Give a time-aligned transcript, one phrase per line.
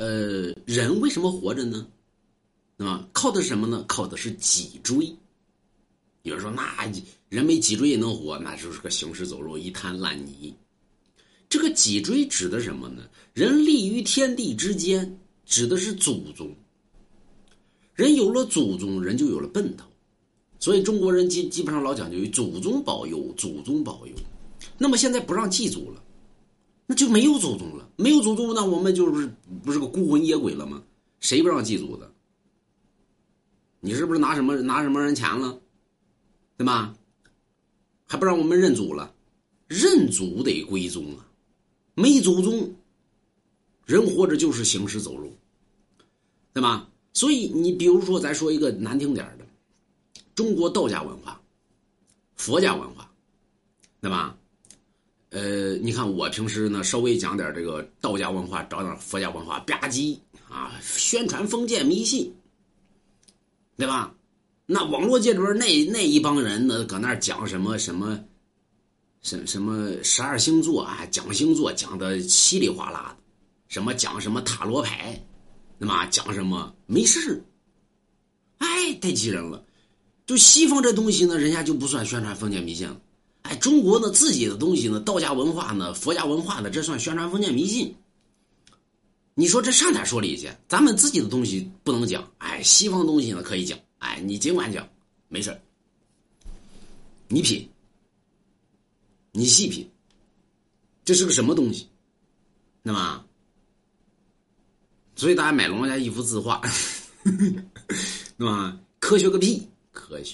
[0.00, 1.86] 呃，人为什么活着呢？
[2.78, 3.06] 对吧？
[3.12, 3.84] 靠的是什么呢？
[3.86, 5.14] 靠的是脊椎。
[6.22, 6.90] 有人说，那
[7.28, 10.54] 人没脊椎也能活，那就是个行尸走肉，一滩烂泥。
[11.50, 13.02] 这个脊椎指的什么呢？
[13.34, 16.50] 人立于天地之间，指的是祖宗。
[17.94, 19.86] 人有了祖宗，人就有了奔头。
[20.58, 24.14] 所以中国人基基本上老讲究于祖宗保佑，祖宗保佑。
[24.78, 26.02] 那么现在不让祭祖了，
[26.90, 27.88] 那就没有祖宗了。
[27.94, 29.32] 没有祖宗，那我们就是
[29.62, 30.82] 不是个孤魂野鬼了吗？
[31.20, 32.10] 谁不让祭祖的？
[33.78, 35.56] 你是不是拿什么拿什么人钱了？
[36.56, 36.92] 对吧？
[38.08, 39.14] 还不让我们认祖了？
[39.68, 41.24] 认祖得归宗啊！
[41.94, 42.74] 没祖宗，
[43.86, 45.32] 人活着就是行尸走肉，
[46.52, 46.90] 对吧？
[47.12, 49.46] 所以你比如说，咱说一个难听点的，
[50.34, 51.40] 中国道家文化、
[52.34, 53.08] 佛家文化，
[54.00, 54.36] 对吧？
[55.30, 62.32] 呃，你看我平时呢，稍微讲点这个道家文化，找点佛家文化，吧唧啊，宣传封建迷信，
[63.76, 64.12] 对吧？
[64.66, 68.18] 那网络界里边那那一帮人呢，搁那讲什么什么，
[69.22, 73.22] 什什么十二星座啊，讲星座讲的稀里哗啦的，
[73.68, 75.20] 什么讲什么塔罗牌，
[75.78, 77.42] 那么讲什么没事
[78.58, 79.64] 哎，太气人了。
[80.26, 83.00] 就西方这东西呢，人家就不算宣传封建迷信了。
[83.50, 87.92] 哎，中国呢自己的东西呢，道家文化呢，佛家文化呢，这算宣传封建迷信。
[89.34, 90.48] 你说这上哪说理去？
[90.68, 94.88] 咱们自己的东西不能讲，哎，西方东西呢可以讲，哎，你尽管讲，
[95.26, 95.60] 没事
[97.26, 97.68] 你品，
[99.32, 99.90] 你细品，
[101.04, 101.88] 这是个什么东西？
[102.84, 103.24] 那么，
[105.16, 106.62] 所以大家买龙家一幅字画，
[108.38, 108.80] 那么？
[109.00, 110.28] 科学个屁，科学。